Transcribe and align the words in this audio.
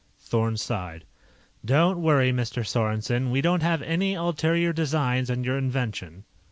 Thorn 0.19 0.57
sighed. 0.57 1.05
"Don't 1.63 2.01
worry, 2.01 2.31
Mr. 2.33 2.65
Sorensen. 2.65 3.29
We 3.29 3.39
don't 3.39 3.61
have 3.61 3.83
any 3.83 4.15
ulterior 4.15 4.73
designs 4.73 5.29
on 5.29 5.43
your 5.43 5.59
invention." 5.59 6.23